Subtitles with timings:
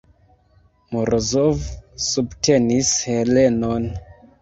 [0.95, 1.61] Morozov
[2.07, 3.91] subtenis Helenon.